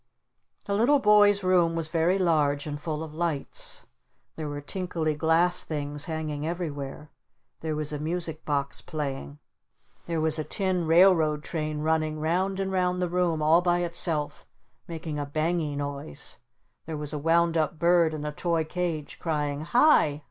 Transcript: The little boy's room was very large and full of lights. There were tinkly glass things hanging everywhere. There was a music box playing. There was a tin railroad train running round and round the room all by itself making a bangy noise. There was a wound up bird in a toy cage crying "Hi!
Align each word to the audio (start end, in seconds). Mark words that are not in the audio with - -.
The 0.65 0.73
little 0.73 0.97
boy's 0.97 1.43
room 1.43 1.75
was 1.75 1.89
very 1.89 2.17
large 2.17 2.65
and 2.65 2.81
full 2.81 3.03
of 3.03 3.13
lights. 3.13 3.85
There 4.35 4.49
were 4.49 4.59
tinkly 4.59 5.13
glass 5.13 5.63
things 5.63 6.05
hanging 6.05 6.43
everywhere. 6.43 7.11
There 7.59 7.75
was 7.75 7.93
a 7.93 7.99
music 7.99 8.43
box 8.43 8.81
playing. 8.81 9.37
There 10.07 10.19
was 10.19 10.39
a 10.39 10.43
tin 10.43 10.87
railroad 10.87 11.43
train 11.43 11.81
running 11.81 12.19
round 12.19 12.59
and 12.59 12.71
round 12.71 12.99
the 12.99 13.09
room 13.09 13.43
all 13.43 13.61
by 13.61 13.83
itself 13.83 14.47
making 14.87 15.19
a 15.19 15.25
bangy 15.27 15.75
noise. 15.75 16.39
There 16.87 16.97
was 16.97 17.13
a 17.13 17.19
wound 17.19 17.55
up 17.55 17.77
bird 17.77 18.15
in 18.15 18.25
a 18.25 18.31
toy 18.31 18.63
cage 18.63 19.19
crying 19.19 19.61
"Hi! 19.65 20.19